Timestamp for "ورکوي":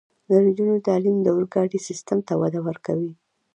2.67-3.11